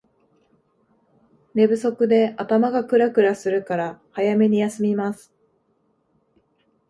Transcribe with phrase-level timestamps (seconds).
[1.53, 5.31] 寝不足で頭がクラクラするから早めに休みます